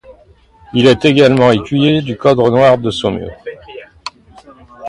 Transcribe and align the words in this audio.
Il 0.73 0.87
est 0.87 1.05
également 1.05 1.51
écuyer 1.51 2.01
du 2.01 2.17
Cadre 2.17 2.49
noir 2.49 2.75
de 2.79 2.89
Saumur. 2.89 3.29